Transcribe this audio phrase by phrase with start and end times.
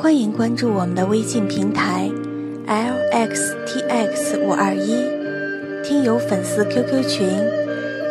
[0.00, 2.08] 欢迎关注我们的微信平台
[2.68, 5.04] ，lxtx 五二一，
[5.82, 7.28] 听友粉丝 QQ 群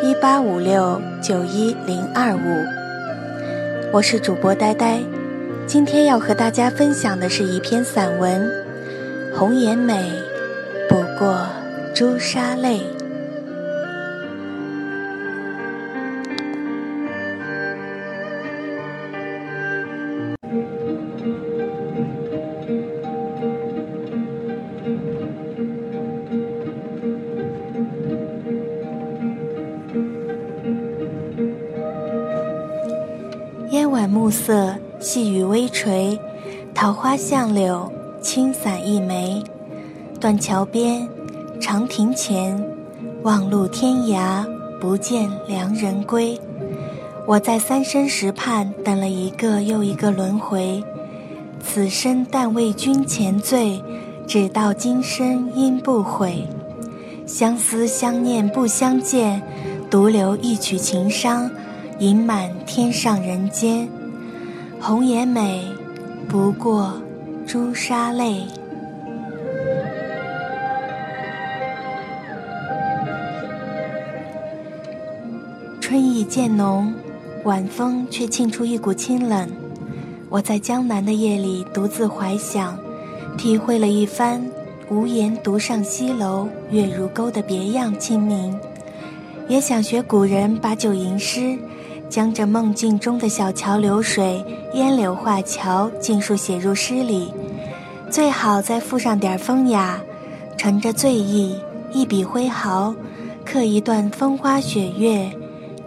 [0.04, 2.66] 一八五六九一零二五。
[3.94, 5.00] 我是主播呆呆，
[5.66, 8.42] 今天要和大家分享的是一篇散文
[9.38, 10.12] 《红颜美，
[10.90, 11.48] 不过
[11.96, 12.80] 朱砂泪》。
[34.28, 36.20] 暮色，细雨微垂，
[36.76, 37.90] 桃花巷柳，
[38.22, 39.42] 轻伞一枚。
[40.20, 41.08] 断桥边，
[41.62, 42.62] 长亭前，
[43.24, 44.46] 望路天涯，
[44.82, 46.38] 不见良人归。
[47.26, 50.84] 我在三生石畔等了一个又一个轮回，
[51.64, 53.82] 此生但为君前醉，
[54.28, 56.46] 只道今生应不悔。
[57.26, 59.42] 相思相念不相见，
[59.90, 61.50] 独留一曲情伤，
[62.00, 63.88] 盈满天上人间。
[64.80, 65.66] 红颜美，
[66.30, 66.94] 不过
[67.46, 68.44] 朱砂泪。
[75.82, 76.94] 春意渐浓，
[77.44, 79.50] 晚风却沁出一股清冷。
[80.30, 82.78] 我在江南的夜里独自怀想，
[83.38, 84.42] 体会了一番
[84.90, 88.58] “无言独上西楼，月如钩”的别样清明。
[89.48, 91.58] 也想学古人把酒吟诗。
[92.10, 97.34] 将这梦境中的小桥流水、烟柳画桥尽数写入诗里，
[98.10, 100.00] 最好再附上点风雅，
[100.58, 101.56] 乘着醉意，
[101.92, 102.96] 一笔挥毫，
[103.46, 105.30] 刻一段风花雪月，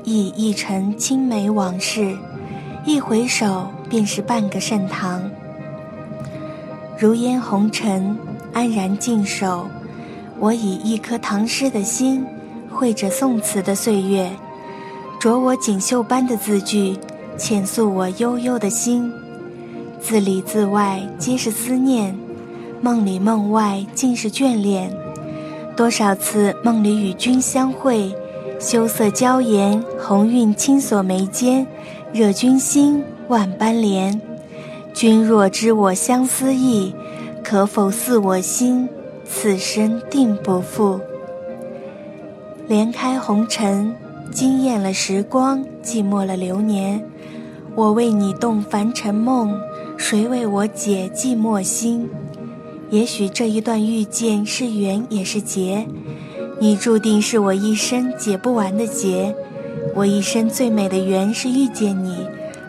[0.04, 2.14] 忆一程青梅往事，
[2.84, 5.22] 一回首便是半个盛唐。
[6.98, 8.14] 如烟红尘，
[8.53, 9.66] 安然静守，
[10.38, 12.25] 我以一颗唐诗的心，
[12.70, 14.30] 绘着宋词的岁月。
[15.20, 16.97] 着我锦绣般的字句，
[17.36, 19.12] 浅诉我悠悠的心，
[20.00, 22.19] 字里字外皆是思念，
[22.81, 24.91] 梦里梦外尽是眷恋。
[25.76, 28.10] 多少次梦里与君相会，
[28.59, 31.66] 羞涩娇颜，红晕轻锁眉间，
[32.14, 34.19] 惹君心万般怜。
[34.94, 36.94] 君若知我相思意，
[37.44, 38.88] 可否似我心，
[39.26, 40.98] 此生定不负。
[42.69, 43.94] 莲开红尘。
[44.30, 47.02] 惊艳了时光，寂寞了流年。
[47.74, 49.52] 我为你动凡尘梦，
[49.96, 52.08] 谁为我解寂寞心？
[52.91, 55.86] 也许这一段遇见是缘也是劫，
[56.58, 59.34] 你注定是我一生解不完的结。
[59.94, 62.16] 我一生最美的缘是遇见你，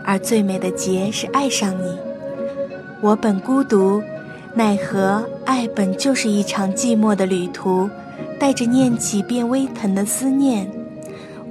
[0.04, 1.96] 而最美的结是爱上你。
[3.02, 4.02] 我本孤独，
[4.56, 7.90] 奈何爱本就是一场寂寞的旅途，
[8.40, 10.68] 带着念起便微疼的思念。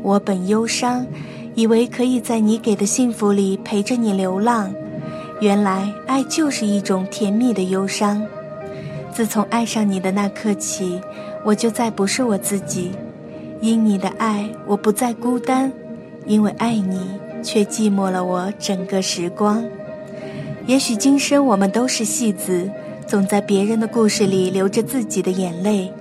[0.03, 1.07] 我本忧伤，
[1.55, 4.73] 以为可以在你给的幸福里陪着你流浪，
[5.41, 8.23] 原来爱就是一种甜蜜的忧伤。
[9.13, 11.01] 自从爱上你的那刻起，
[11.45, 12.93] 我就再不是我自己。
[13.61, 15.71] 因你的爱，我不再孤单；
[16.25, 16.99] 因为爱你，
[17.43, 19.63] 却寂寞了我整个时光。
[20.67, 22.71] 也许今生我们都是戏子，
[23.07, 25.93] 总在别人的故事里流着自己的眼泪，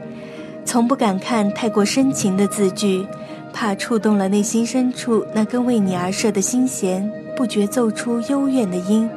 [0.63, 3.05] 从不敢看太过深情的字句。
[3.53, 9.09] 怕触动了内心深处那根为你而设的心弦，不觉奏出幽怨的音。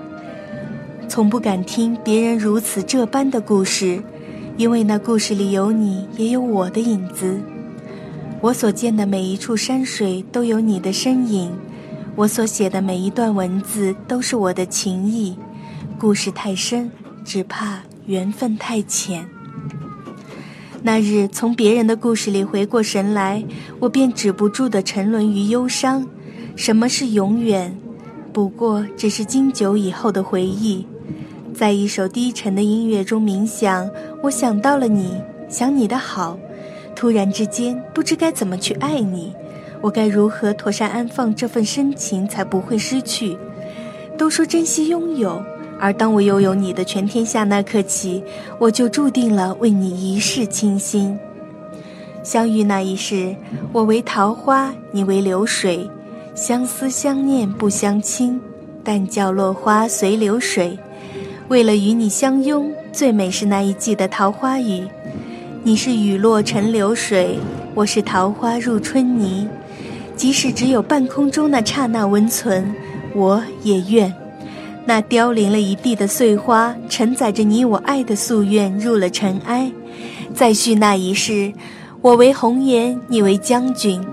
[1.08, 4.02] 从不敢听别人如此这般的故事，
[4.56, 7.38] 因为那故事里有你，也有我的影子。
[8.40, 11.52] 我所见的每一处山水都有你的身影，
[12.16, 15.36] 我所写的每一段文字都是我的情意。
[15.98, 16.90] 故事太深，
[17.24, 19.24] 只怕缘分太浅。
[20.84, 23.42] 那日从别人的故事里回过神来，
[23.78, 26.04] 我便止不住地沉沦于忧伤。
[26.56, 27.76] 什么是永远？
[28.32, 30.84] 不过只是经久以后的回忆。
[31.54, 33.88] 在一首低沉的音乐中冥想，
[34.22, 35.14] 我想到了你，
[35.48, 36.36] 想你的好。
[36.96, 39.32] 突然之间，不知该怎么去爱你。
[39.80, 43.36] 我该如何妥善安放这份深情，才不会失去？
[44.18, 45.42] 都说珍惜拥有，
[45.82, 48.22] 而当我拥有你的全天下那刻起，
[48.60, 51.18] 我就注定了为你一世倾心。
[52.22, 53.34] 相遇那一世，
[53.72, 55.90] 我为桃花，你为流水，
[56.36, 58.40] 相思相念不相亲，
[58.84, 60.78] 但叫落花随流水。
[61.48, 64.86] 为了与你相拥，最美是那一季的桃花雨。
[65.64, 67.36] 你是雨落成流水，
[67.74, 69.48] 我是桃花入春泥。
[70.14, 72.72] 即使只有半空中那刹那温存，
[73.16, 74.21] 我也愿。
[74.84, 79.70] 那凋零了一地的碎花，承载着你我爱的夙愿入了尘埃。
[80.34, 81.52] 再续那一世，
[82.00, 84.04] 我为红颜，你为将军。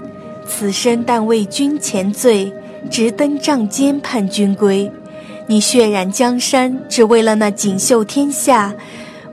[0.48, 2.52] 此生但为君前醉，
[2.90, 4.92] 直登帐间盼君归。
[5.48, 8.76] 你血染江山，只为了那锦绣天下。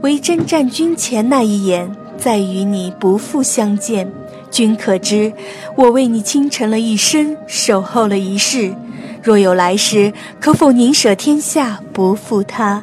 [0.03, 4.11] 唯征战君前那一眼，再与你不复相见。
[4.51, 5.33] 君可知，
[5.75, 8.75] 我为你倾城了一生，守候了一世。
[9.27, 12.81] 若有来世，可否宁舍天下不负他？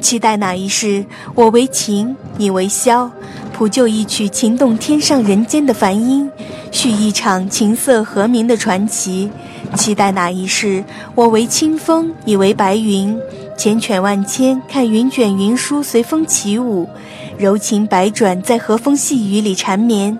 [0.00, 1.04] 期待哪一世，
[1.34, 3.10] 我为情，你为箫，
[3.52, 6.30] 谱就一曲情动天上人间的梵音，
[6.72, 9.30] 续一场琴瑟和鸣的传奇。
[9.74, 10.82] 期待哪一世，
[11.14, 13.14] 我为清风，你为白云，
[13.58, 16.88] 缱绻万千，看云卷云舒随风起舞，
[17.36, 20.16] 柔情百转，在和风细雨里缠绵。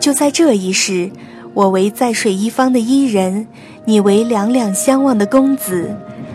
[0.00, 1.08] 就在这一世。
[1.52, 3.46] 我为在水一方的伊人，
[3.84, 5.94] 你为两两相望的公子，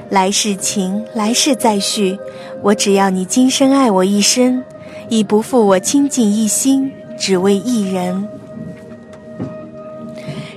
[0.09, 2.17] 来世情，来世再续。
[2.61, 4.63] 我只要你今生爱我一生，
[5.07, 8.27] 已不负我倾尽一心，只为一人。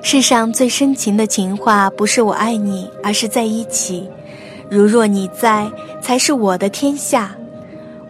[0.02, 4.08] 世上最深情的情话，不是我爱你，而是在一起。
[4.68, 5.70] 如若你在，
[6.02, 7.36] 才是我的天下。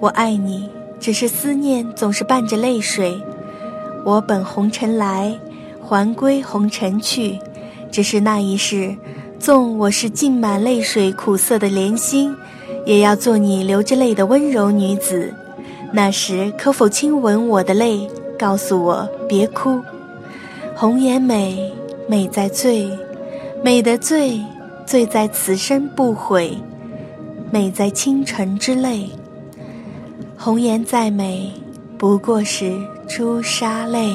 [0.00, 0.68] 我爱你，
[0.98, 3.20] 只是思念总是伴着泪水。
[4.04, 5.38] 我本红尘来。
[5.88, 7.38] 还归红尘去，
[7.90, 8.94] 只是那一世，
[9.38, 12.36] 纵我是浸满泪水、苦涩的莲心，
[12.84, 15.32] 也要做你流着泪的温柔女子。
[15.90, 18.06] 那时可否亲吻我的泪，
[18.38, 19.80] 告诉我别哭？
[20.76, 21.72] 红颜美，
[22.06, 22.86] 美在醉，
[23.64, 24.38] 美的醉，
[24.84, 26.54] 醉在此生不悔，
[27.50, 29.08] 美在倾城之泪。
[30.36, 31.50] 红颜再美，
[31.96, 34.14] 不过是朱砂泪。